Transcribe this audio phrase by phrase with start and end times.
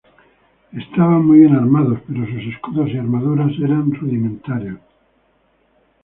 [0.71, 4.79] Estaban muy bien armados, pero sus escudos y armaduras eran rudimentarios.